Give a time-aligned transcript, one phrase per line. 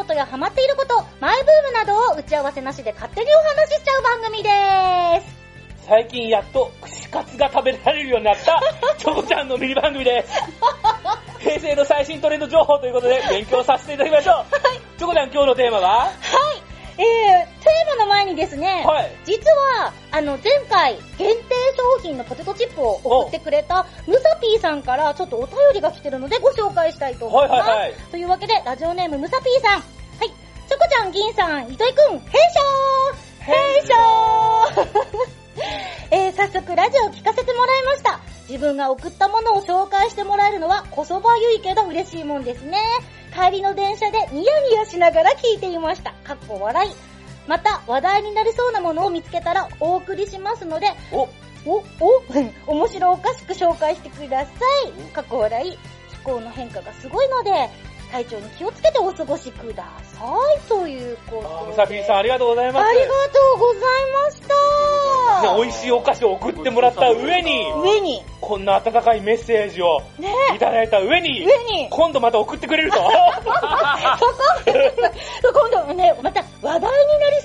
[0.00, 5.26] ことやハマっていること、マイブームなどを打ち合わせなしで勝手にお話ししちゃう番組でーす。
[5.86, 8.62] 最近やっと串カツが食べられるようになった、
[8.96, 10.32] チョコちゃんのミニ番組です。
[11.40, 14.46] 平成の最新トレンド情報ということで勉強させていただきましょう。
[14.98, 15.88] チョコちゃん今日のテーマは？
[16.06, 16.12] は
[16.96, 19.12] い、えー、テーマの前にですね、はい。
[19.24, 21.42] 実は、あの、前回、限定
[21.76, 27.68] 商品のポテトチップを送ってくれた、ムサピーさんからちょっとお便りが来てるのでご紹介したいと思います。
[27.68, 29.80] はいはいはいというわけで、ラジオネームムサピーさん。
[29.80, 29.80] は
[30.24, 30.28] い。
[30.68, 32.60] チョコちゃん、銀さん、糸井くん、変装
[33.40, 33.56] 変
[33.86, 33.94] 装
[36.12, 38.20] えー、早速ラジオを聞かせてもらいました。
[38.48, 42.78] 自分が送ったものを紹介してもらえるのはこそばゆいけど嬉しいもんですね。
[43.32, 46.12] 帰りの電車でニヤニヤしながら聞いていました。
[46.24, 47.09] かっこ笑い。
[47.50, 51.28] また話題になりそうなものを見つけたらお送りしますので、お、
[51.66, 52.22] お、お、
[52.68, 54.52] 面白おかしく紹介してくださ
[54.86, 55.12] い。
[55.12, 55.76] 過去笑い。
[56.10, 57.50] 気候の変化がすごいので、
[58.12, 60.26] 体調に気をつけてお過ごしくださ
[60.64, 60.68] い。
[60.68, 61.48] ということで。
[61.48, 62.86] あムサピーさんありがとうございます。
[62.86, 63.10] ありがと
[63.56, 65.54] うございました。
[65.54, 72.98] ね、美味しいお菓子を送ってもらった上に、上に、こんな温かいメッセージをねいただいた上に、上に、今度また送ってくれると。
[72.98, 73.04] そ
[75.52, 77.39] こ、今度ね、また話題になり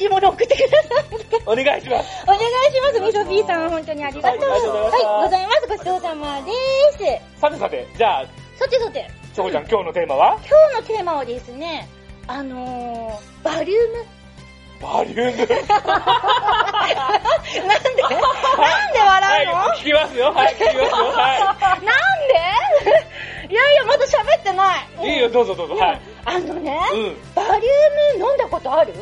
[0.00, 1.04] しいものを送ってください。
[1.46, 2.24] お願いします。
[2.24, 3.70] お願いします、みそピーさん。
[3.70, 4.40] 本当にありがとう。
[4.50, 5.68] はいありがとうございましたはい、ございます。
[5.68, 6.52] ごちそうさまで
[7.36, 7.40] す。
[7.40, 8.26] さてさて、じゃあ、
[8.56, 10.38] さてさて、チョコちゃん今日のテーマは？
[10.38, 11.88] 今日のテーマはですね、
[12.26, 14.04] あのー、バリウム。
[14.82, 15.22] バリウム？
[15.22, 15.44] なんで？
[15.44, 15.46] なん
[18.92, 20.32] で笑うの、はい、聞きますよ。
[20.32, 20.86] はい、聞きますよ。
[20.88, 21.90] はなんで？
[23.50, 25.10] いやいや、まだ喋ってない。
[25.10, 25.14] い。
[25.14, 25.74] いいよ、どうぞどうぞ。
[25.76, 26.00] はい。
[26.24, 27.16] あのね、うん。
[27.34, 28.92] バリウム飲んだことある？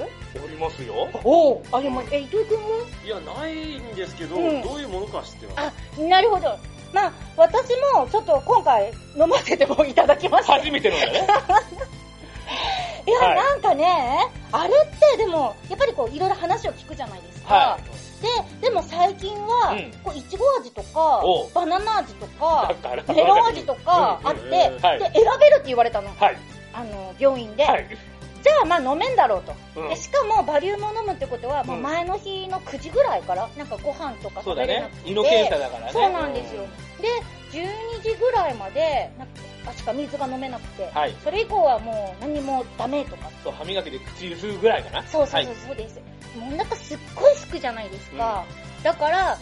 [0.44, 1.08] おりますよ。
[1.24, 2.68] おうあれも、え、伊藤君も？
[3.04, 5.74] いや、ないんですけど、うんどういうものか知ってます？
[5.98, 6.56] あ、なるほど。
[6.92, 10.54] まあ、私もちょっと今回飲ませてもいただきました。
[10.54, 11.26] 初めてのだね。
[13.06, 17.54] いや、はいなんかね、あれってでも、やっぱりこう、いろいろ話を聞くじゃないですか。
[17.54, 17.78] は
[18.60, 26.08] で、でも最近は、うんこう、いちご味とかおう、バナナ味とかだから、メロン味とかうんあって、うんで、はい選べるって言われたの。
[26.18, 26.36] はい。
[26.72, 27.64] あの、病院で。
[27.64, 27.86] はい。
[28.42, 29.54] じゃあ、まあ飲めんだろうと。
[29.76, 34.96] うんでしかも、バリウムを飲むってことは、もううん前の日の9時ぐらいから、なんかご飯とか食べれなく。
[34.96, 35.10] て。
[35.10, 35.92] 胃の検査だからね。
[35.92, 36.62] そうなんですよ。
[37.00, 37.08] で、
[37.52, 43.30] 12時ぐらいまで、なんか、しか水が飲めなくて、はいそれ以降はもう何もダメとか。
[43.42, 45.06] そう、歯磨きで口ゆすぐぐらいかな。
[45.06, 46.00] そうそうそう、そうです。
[46.38, 48.44] もうお腹すっごいすくじゃないですか。
[48.82, 49.38] だから、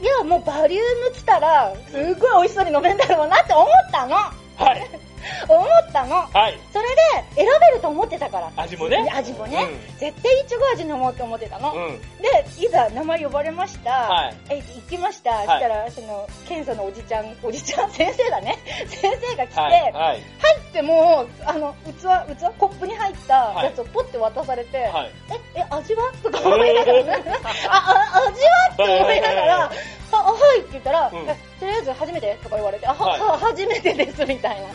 [0.00, 4.16] いや、もうバリウム来たら、すっごい美味しそうに飲めんだろうなって思ったの。
[4.16, 4.32] は
[4.74, 4.90] い。
[5.48, 6.16] 思ったの。
[6.32, 6.58] はい。
[6.72, 8.50] それで、選べると思ってたから。
[8.56, 9.10] 味もね。
[9.14, 9.66] 味もね。
[9.98, 11.72] 絶対いちご味飲もうと思ってたの。
[11.72, 11.84] うん。
[11.86, 11.98] うん。
[11.98, 13.90] で、いざ名前呼ばれました。
[13.90, 15.38] はいえ、行きました。
[15.38, 18.58] そしたら、その、検査のおじちゃん、おじちゃん、先生だね。
[18.88, 19.72] 先生が来て、はい。
[19.72, 20.18] 入はい。
[20.18, 22.02] ってもう、あの、器、
[22.36, 25.10] 器、コップに入ったやつをポッて渡されて、はい。
[25.54, 26.12] え、え、味は？
[26.22, 27.22] とか思いながらね、
[27.68, 28.68] あ、あ、味は？
[28.72, 29.70] って思いながら、あ、
[30.12, 32.36] あはいって言ったら、うんえとりあえず初めて？
[32.42, 34.68] とか言われて、あ、は、はいは初めてですみたいな。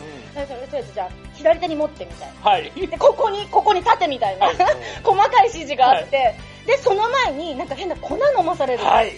[0.43, 2.51] えとりあえずじゃあ、左手に持ってみたいな。
[2.51, 2.71] はい。
[2.75, 4.55] で、ここに、ここに立てみたいな、はい
[5.03, 6.35] 細かい指示があって、
[6.65, 8.83] で、その前になんか変な粉飲まされる。
[8.83, 9.11] はい。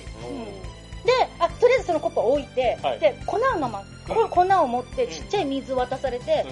[1.05, 6.45] で、あ、とりあえずそのコップを置いて、はいで、粉を飲ま、こ粉を持ってちっちゃい水渡されて、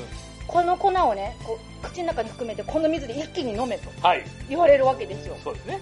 [0.48, 4.24] この粉をね、こう、口の中に含めてこの水で一気に飲めとはい。
[4.50, 5.38] 言われるわけですよ。
[5.44, 5.80] そうですね。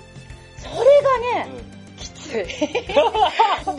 [0.58, 1.50] それがね、
[1.98, 2.34] きつい。
[2.36, 3.76] バリウムの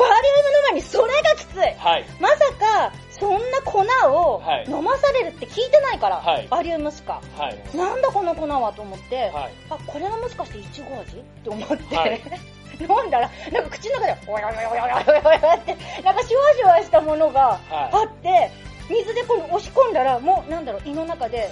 [0.70, 1.60] 前にそれがきつい。
[1.78, 2.04] はい。
[2.18, 7.20] まさか、そんな粉をはい飲まされるって聞いてないから、はいバリウムしか。
[7.36, 7.76] はい。
[7.76, 9.52] なんだこの粉はと思って、はい。
[9.70, 11.16] あ、これはもしかしてイチゴ味？
[11.16, 12.20] って思って、はい
[12.80, 18.50] 飲んだら、なんか口の中で、おやおやおやおやおやおやって、なんかシュワシュワしたものがはいあって、
[18.88, 21.50] 水でこの押し込んだら、もう、なんだろう、胃の中で、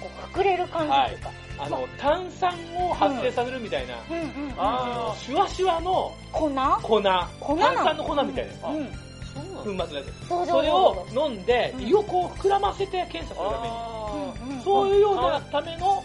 [0.00, 1.30] こう隠れる感じというか。
[1.58, 4.54] あの、炭酸を発生させるみたいな、うんうんうん。
[4.58, 7.02] あのシュワシュワの粉粉。
[7.40, 8.68] 粉炭酸の粉みたいな。
[8.68, 9.05] うんうん。
[9.66, 10.28] 粉末のやつ。
[10.28, 11.88] それを飲んでう、ん。
[11.88, 14.62] 胃をこう膨らませて検査するために。
[14.62, 16.04] そういうようなための。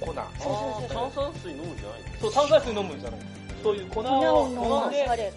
[0.00, 0.14] 粉。
[0.14, 3.20] 炭酸水飲むんじゃないそう、炭酸水飲むんじゃない。
[3.62, 5.32] そういう粉粉をを飲飲んで。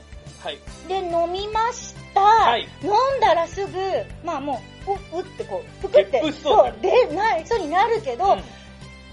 [0.88, 2.22] で、飲みました。
[2.22, 2.68] はい。
[2.84, 3.72] 飲んだらすぐ、
[4.24, 4.62] まあも
[5.14, 6.82] う、う、うってこう、ぷくって、そう。
[6.82, 8.44] で、ない、そうになるけど、うん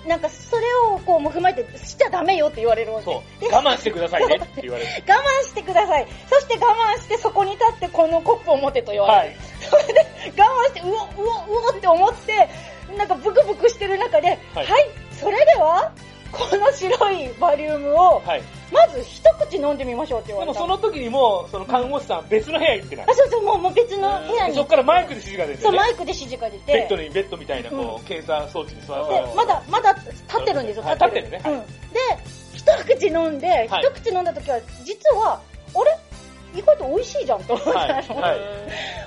[0.07, 0.63] なんかそれ
[0.95, 3.05] をこうもう踏まえて、しちゃダメよって言われるわけ。
[3.05, 3.41] そう。
[3.41, 4.91] で我慢してくださいねって言われる。
[5.07, 6.07] 我慢してください。
[6.31, 9.35] そして我慢してそこに立ってこのコップを持てと言われる。
[9.35, 9.37] はい。
[9.61, 10.07] それで
[10.37, 10.97] 我慢して、うお、う
[11.51, 12.49] お、うおって思って、
[12.97, 14.69] なんかブクブクしてる中で、は、はいい
[15.21, 15.93] それでは、
[16.33, 18.43] この白いバリウムを、はい。
[18.71, 23.15] まず一口飲んでみましょうって言わでもれたその時にもう、その看護師さんは別の部屋行ってないあ、。
[23.15, 24.69] そうそう、もうもう別の部屋にそこ。
[24.69, 26.73] からマイクで指示が出てそう、ねマイクで指示が出て。
[26.73, 29.15] ベッドにベッドみたいな、こうう、検査装置に座って。
[29.15, 30.11] で、まだ、まだ立
[30.41, 31.27] ってるんですよ、はい立ってる。
[31.27, 31.93] 立ってるねうん。
[31.95, 32.01] で、
[32.55, 35.41] 一口飲んで、はい一口飲んだ時は、実は、
[35.75, 35.99] あれ？
[36.55, 37.67] 意外と美味しいじゃんと思っ。
[37.75, 38.05] はいはい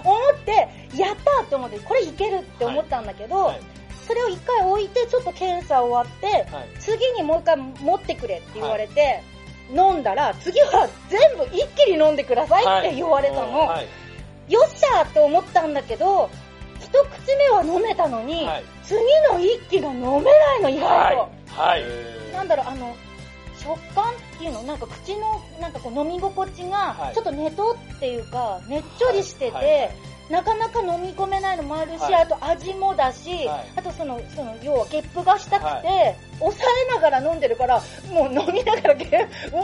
[0.04, 0.52] 思って、
[0.98, 3.60] やったーって思って、これいけるって思ったんだけど、はい
[4.08, 9.22] それを一回置いて、ちょっと検査終わって、はい次にもう一回持ってくれって言われて、
[9.74, 13.60] 飲んだら、次は全部一気に飲んでくださいって言われたの。
[13.60, 13.88] はい。
[14.52, 16.30] よっしゃーって思ったんだけど、
[16.80, 19.00] 一口目は飲めたのに、はい次
[19.32, 21.30] の一気が飲めないの、意外と。
[21.56, 21.82] はい。
[21.82, 22.34] はい。
[22.34, 22.94] なんだろう、あの、
[23.58, 29.92] 食感っていうの、なんか口の、なんかこう飲み心地がは、いちょっとねとっていうか、ねっちょりしてて、はいはい
[30.32, 39.64] なかなか飲み込めないのもあるし、はいあと味もだし、はいあとその、その、要はゲップがしたくて、は抑えながら飲んでるから、もう飲みながらゲップ、うう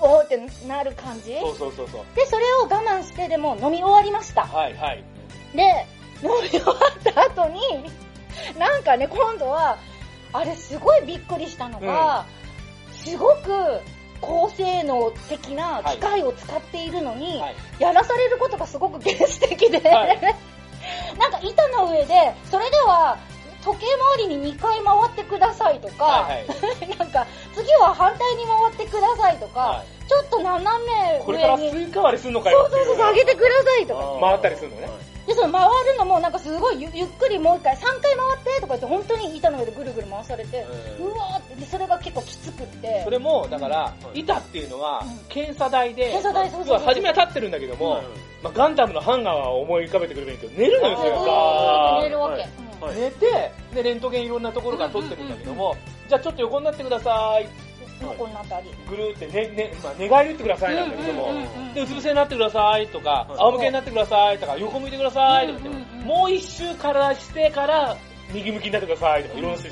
[0.00, 2.04] おーってなる感じそうそうそうそう。
[2.16, 4.42] で、それを我慢して、でも飲み終わりました。
[4.42, 5.04] はいはい。
[5.54, 5.86] で、
[6.22, 7.60] 飲み終わった後に、
[8.58, 9.78] なんかね、今度は、
[10.32, 12.26] あれすごいびっくりしたのが、
[12.92, 13.80] すごく
[14.20, 17.54] 高性能的な機械を使っているのに、はい。
[17.78, 20.18] やらされることがすごく原始的で、はい。
[21.18, 23.18] なんか板の上で、それでは
[23.68, 23.86] 時計
[24.16, 26.46] 回りに2回回ってくださいとか、はい
[26.98, 32.96] なんか次は反対に回ってくださいとか、はちょっと斜めこれから上に、スイカ割りすんのかそうそうそう。
[32.96, 34.18] 上げてくださいとか。
[34.20, 34.88] 回ったりするのね。
[35.26, 40.66] で、その回るのもなんかすごいゆゆっくりもう一回、3回回ってとか言って本当に板の上でぐるぐる回されて、
[40.98, 43.02] うんうわーって、でそれが結構きつくって。
[43.04, 48.02] それも、だから、うん板っていうのはうん、検査台で、検査台そうそう初めは立ってるんだけども、
[48.42, 51.96] まあ、ガンダムのハンガーは思い浮かべてくればいいけど、寝るのよ、それずーっが。
[51.96, 52.40] と寝るわけ。
[52.40, 52.96] はいうんはい。
[52.96, 55.76] 寝て、で、レントゲンいろんなところから撮ってるんだけども、
[56.08, 57.48] じゃあちょっと横になってください。
[58.04, 58.70] もうこんなあたり。
[58.88, 61.74] ぐるーってね、ね、まあ、寝返り打ってくださいなんだけども、うんうんうんうん。
[61.74, 63.38] で、うつ伏せになってくださいとか、はい。
[63.38, 67.94] 仰向けになってくださいとか、横向いてくださいとか言って、うんうんうんもう一周からしてから、
[68.32, 69.68] 右向きになってくださいとか、いろんな人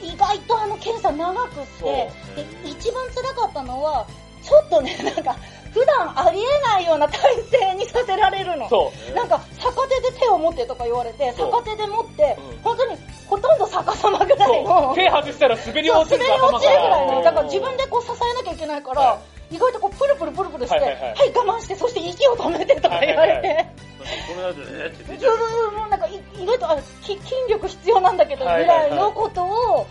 [0.00, 4.06] 意外とあの検査長くって、で、一番辛かったのは、
[4.42, 5.36] ちょっとね、なんか、
[5.74, 8.68] 普段ありえないような体勢にさせられるの。
[8.68, 9.14] そう。
[9.14, 12.58] なんか、逆手で手を持ってとか言われて、逆手で持って、うん。
[12.62, 14.94] 本当にほとんど逆さまぐらいの。
[14.94, 17.84] 手外したら滑り落ちる滑り落ちるぐらいの、だから自分で。
[17.84, 19.18] でこう支えなきゃいけないから、は
[19.50, 21.12] 意外とこうプルプルプルプルして、ははいいはい。
[21.12, 23.68] はい我慢して、そして息を止めてとか言われて、はいはい
[24.04, 25.38] この間ねって出ちゃう。
[25.38, 29.86] そうそうそう、もうなんかい意外とあき筋力必要なんだけどぐらいのことを、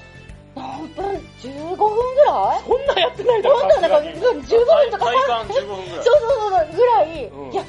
[0.84, 1.06] 何分
[1.42, 2.64] ?15 分ぐらい？
[2.68, 7.64] そんなやってないだろ、本当はなんかさすがに15分とか体感15分そうそうそうぐらい、うんいや、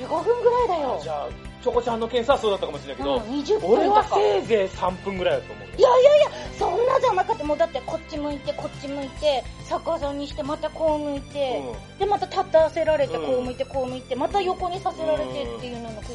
[0.00, 1.00] 15分ぐらいだよ。
[1.02, 1.28] じゃあ、
[1.62, 5.74] チョコちゃんの検査はそうだったかもしれないけど、うん20分俺はせいぜい3分ぐらいだと思うよ。
[5.78, 11.62] いやいやいや、そんなじゃなくて、もうだってこっち向いて、こっち向いて、逆さにして、またこう向いて、
[11.96, 15.96] うで、また立たせられて、うんこう向いて、こう向いて、また横にさせられてっていうののうん。
[15.96, 16.10] 15分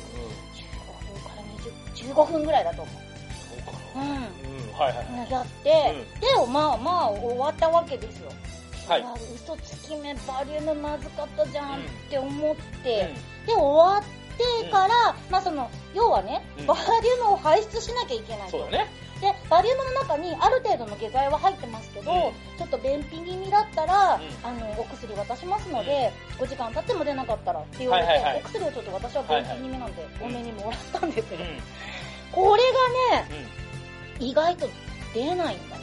[1.22, 1.44] から
[1.96, 2.96] 20、15分ぐらいだと思う。
[3.94, 4.04] そう。
[4.04, 4.41] ん。
[5.30, 8.32] やって、で、まあまあ終わったわけですよ。
[8.88, 9.04] はい。
[9.04, 14.04] あ嘘つき目、バリウムまずかったじゃんって思って、うんで、終わっ
[14.64, 18.60] てから、まあその、要はね、うんバリウムを排出しなきゃいけないと。
[18.60, 18.88] そうだね。
[19.22, 31.40] で、バリウムの中にある程度の下剤は入ってますけど、うんちょっと便秘気味だったら、うんあの、お薬渡しますので、5時間経っても出なかったらって言われて、はいはいはいお薬をちょっと私は便秘気味なんで、多めにもらったんですよ。
[31.40, 31.62] うん。
[32.32, 32.64] これ
[33.12, 33.61] がね、うん。
[34.22, 34.68] 意外と
[35.14, 35.82] 出ないんだね。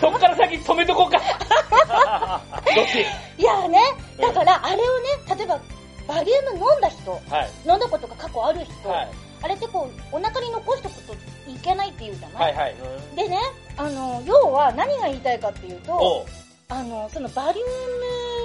[0.00, 1.18] そっから先止めとこうか。
[2.74, 3.00] どっち？
[3.40, 3.80] いやね、
[4.18, 5.60] うんだからあれをね、例えば、
[6.06, 7.50] バリウム飲んだ人、はい。
[7.68, 9.08] 飲んだことが過去ある人、はい。
[9.42, 12.76] あれってこう、お腹に残しとくといけないって言うじゃない、はいはい。
[13.16, 13.38] でね、
[13.76, 16.26] あの、要は何が言いたいかっていうと、おう。
[16.70, 17.64] あの、そのバリウ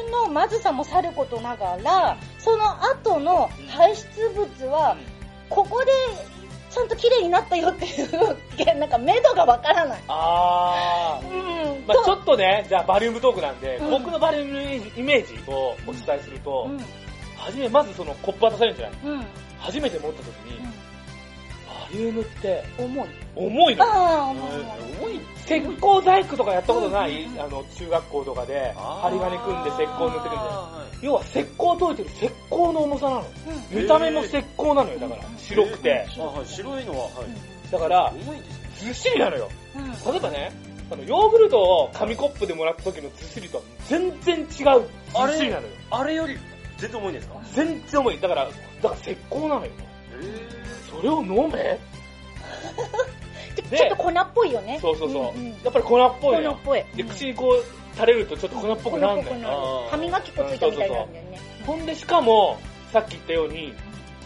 [0.06, 4.96] ムのまずさもさることながら、その後の排出物は、
[5.50, 5.92] ここで
[7.04, 10.02] 綺麗になったよっていう、なんか目処がわからない。
[10.08, 11.84] あうー。
[11.84, 11.86] ん。
[11.86, 16.78] まあちょっとね、じゃあバリウムトークなんで、うん僕のバリウムのイメージイメージをお伝えすると、うん。
[16.78, 19.26] はじめまずそのコップ渡されるんじゃないうん。
[19.60, 20.66] 初めて持った時に、
[21.94, 23.10] バリウムって重い。
[23.36, 23.84] 重いの。
[23.86, 24.52] ああ、重い。
[25.00, 33.20] 重い石膏細工とかやったことない、あの、中学校とかで、針金組んで石膏塗ってくるんじゃないあ要は石膏溶いてる石膏の重さなの。
[33.22, 33.82] うん。
[33.82, 35.38] 見た目も石膏なのよ、だからうん。
[35.38, 36.08] 白くて。
[36.10, 37.72] ーはい白いのは、はい。
[37.72, 38.14] だから。
[38.78, 39.50] ずっしりなのよ。
[39.76, 40.12] うん。
[40.12, 40.52] 例えばね、
[40.92, 44.58] あの、ヨーグルトを紙コップでもらった時のずっしりとは全然違うずっ
[45.38, 45.70] しりなのよ。
[45.92, 46.38] あれより
[46.78, 47.36] 全然重いんですか？
[47.54, 48.20] 全然重い。
[48.20, 49.72] だから、だから石膏なのよ。
[50.22, 50.63] へそ
[51.04, 51.80] れを飲め？
[53.70, 54.80] でちょっと粉っぽいよね。
[54.82, 55.40] そうそうそう。
[55.40, 56.44] んんやっぱり粉っぽい。
[56.44, 56.84] 粉っぽい。
[56.96, 59.50] で、うん口にこう、垂れるとちょっと粉っぽくなるんだよな
[59.92, 61.40] 歯磨き粉ついたみたいになるんだよね。
[61.66, 62.58] ほんで、しかも、
[62.92, 63.74] さっき言ったように、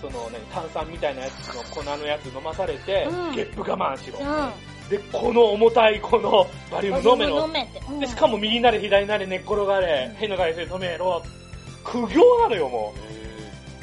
[0.02, 4.20] そのね、炭酸みたいなやつの粉のやつ飲まされて、うんゲップ我慢しろ。
[4.20, 4.90] うん。
[4.90, 7.52] で、この重たいこのバリウム飲めろ飲。
[7.52, 7.80] めって。
[7.90, 11.22] うんで、しかも右なれ左なれ寝っ転がれ、変な外性止めろ。
[11.84, 12.94] 苦行なのよ、も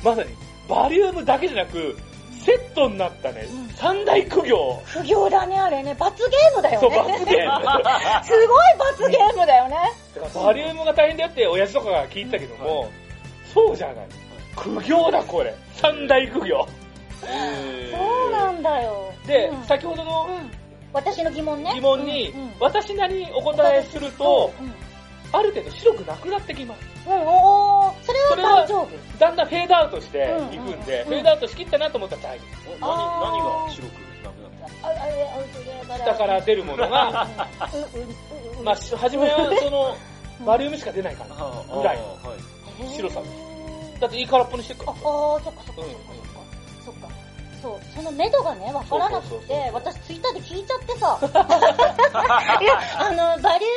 [0.03, 0.05] う。
[0.05, 0.31] まさに、
[0.69, 1.97] バリウムだけじゃなく、
[2.45, 4.83] セットになったね、うん三大苦行。
[4.85, 5.95] 不行だね、あれね。
[5.99, 6.97] 罰ゲームだよそう、ね。
[6.99, 7.65] 罰ゲーム。
[8.25, 9.77] すごい罰ゲームだよね。
[10.15, 12.89] らバリウムが大変だよって親父とかが聞いたけども、
[13.53, 14.07] そうじゃない。
[14.57, 15.55] 苦行だ、これ。
[15.73, 16.69] 三大苦行。
[17.21, 17.27] そ
[18.29, 19.13] うなんだよ。
[19.27, 20.51] で、うん先ほどのうん
[20.93, 21.73] 私の疑問ね。
[21.75, 24.75] 疑問に私なりにお答えすると、うん
[25.33, 26.81] ある程度白くなくなってきます。
[27.09, 28.89] うん、おそれは大丈夫？
[29.19, 31.09] だんだんフェードアウトしてうんいくんで、うん。
[31.09, 33.93] フェードアウトしきったなと思ったら大丈お何、何が白く
[34.25, 36.05] なくなった。
[36.05, 37.29] 下から出るものが、
[38.65, 39.97] まあ、し初めはその、
[40.45, 41.37] バリウムしか出ないから。
[41.77, 41.99] ぐらい。
[41.99, 42.95] あはい。
[42.97, 45.95] 白さへーだっていい空っぽにしてくかあ、あー、そっかそっかそっか
[46.85, 47.09] そっか。
[47.63, 51.19] そう、その目処がね、わからなくて、私ツイッターで聞いちゃってさ。
[52.61, 53.69] いや、あの、バリウ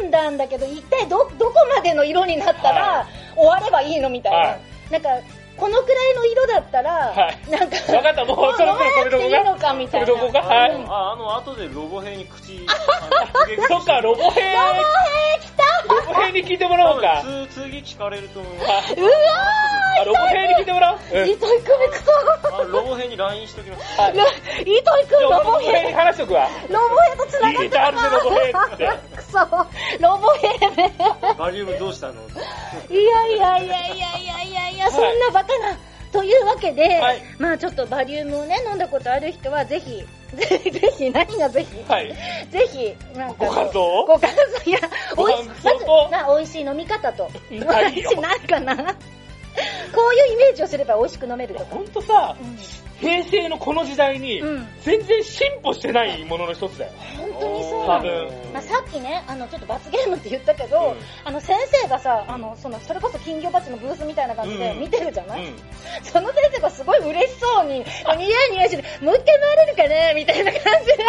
[0.00, 3.06] ム飲んだんだけど、一体ど、どこまでの色になったらは
[3.36, 4.38] 終わればいいのみたいな。
[4.38, 5.08] はいなんか、
[5.56, 10.06] このくらいの色だったら、はいなんか、わかったもう そろそろそれどこが飲まなくていいのかみたいな。
[10.06, 12.66] それどこがはいうんあ、あの、後でロボ兵に口、
[13.68, 17.22] そっか、ロボ兵、ロボ兵来たロボ兵に聞いてもらおうか。
[17.22, 18.54] 通、次聞かれると思う。
[18.54, 18.70] うわ
[20.00, 20.98] あ、ロボ兵に聞いてもらおう。
[21.12, 21.24] うん。
[21.24, 24.00] ー糸井くんくそあ、ロボ兵に LINE しときます。
[24.00, 24.12] はい。
[24.62, 26.48] 糸井くんあ、ロボ兵に兵話しとくわ。
[26.68, 28.90] ロボ兵と繋がって聞いてあるねロボ兵って
[29.30, 29.38] くそ
[30.00, 30.92] ロボ兵ね
[31.38, 32.14] バリウムどうしたの？
[32.90, 35.76] いやいやいやいやいやいやいや、そんなバカな。
[36.12, 40.02] というわけで、はいまあちょっとバリウムをね、飲んだことある人はぜひ、
[40.36, 42.12] ぜひ、ぜひ、何がぜひ、はい。
[42.50, 43.46] ぜひ、なんか。
[43.46, 44.06] ご感想を？
[44.06, 44.30] ご感
[44.64, 44.80] 想、いや、
[45.14, 47.30] ごおいしまずな、美味しい飲み方と。
[47.50, 48.76] ないよ私なんかな。
[49.94, 51.66] こういうイメージをすれば美味しく飲めるとか。
[51.74, 52.58] ほんとさう、ん
[53.00, 56.92] 平成のこの時代にうん、全然進歩してないものの一つだよ。
[57.18, 57.86] 本当にそう。
[57.88, 58.30] なの。
[58.52, 60.96] まあ、さっきね、あの、ちょっと罰ゲームって言ったけど、うん。
[61.24, 64.80] あの、先生がさ、あの、その、それこそ金魚鉢のブースみたいな感じでうん。
[64.80, 65.56] 見てるじゃない、うん。
[66.02, 67.86] その先生がすごい嬉しそうに、 ニヤ
[68.50, 70.12] ニヤして、もう一回回れるかね？
[70.14, 71.04] みたいな感じで、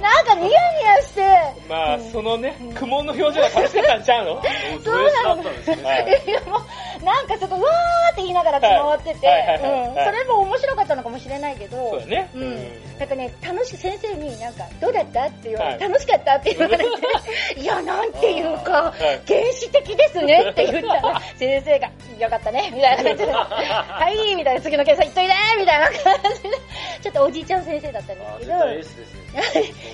[0.00, 1.22] なんかニヤニヤして、
[1.68, 2.10] まあ、うん。
[2.12, 4.32] そのね、苦悶の表情が楽しかったんちゃうの？
[4.32, 4.42] お
[4.82, 5.82] ド S だったんですね。
[5.84, 8.70] は いいやもう、なんかちょっと、うわーって言いながら回
[9.12, 9.46] ってて、はい。
[9.48, 9.62] はい。
[9.62, 9.70] はい。
[9.72, 9.88] はい。
[9.88, 10.81] うん、それも面白かった
[11.12, 12.30] もしれないけど、そうだね。
[12.34, 12.54] ううん。
[12.54, 12.98] ん。
[12.98, 15.92] なんかね、楽しく先生になんか、どうだったって言われて、はい。
[15.92, 16.84] 楽しかったって言われて、
[17.60, 19.20] いや、なんていうか、はい。
[19.26, 26.50] 原始的ですねって言ったら、先生が、よかったね、みたいな感じで、 はい、みたいな、次の検査行っといて、みたいな感じで、
[27.02, 28.90] ちょっとおじいちゃん先生だったんです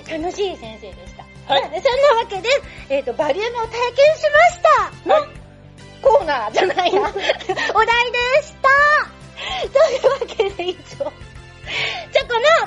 [0.07, 0.23] けど。
[0.23, 1.53] 楽しい先生でした。
[1.53, 1.61] はい。
[1.63, 2.49] まあそんなわけで、
[2.89, 4.59] えっ、と、バリウムを体験しまし
[5.03, 5.29] たの、はい。
[6.01, 7.17] コーナーじゃないや、 お題で
[8.43, 9.18] した
[9.67, 11.11] というわけで以上、チョコの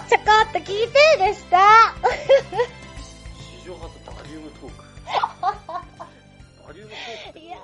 [0.08, 1.94] チョコっと聞いてでした。
[3.60, 4.74] 史上初バリウムトーク。
[6.66, 7.38] バリウムトーク。
[7.38, 7.60] いやー